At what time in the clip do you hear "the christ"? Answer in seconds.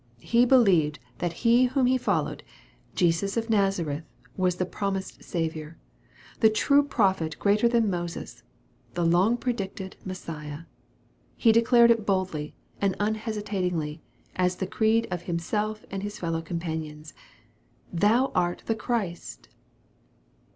18.65-19.49